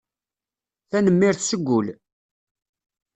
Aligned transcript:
Tanemmirt 0.89 1.41
seg 1.43 1.61
wul. 1.67 1.87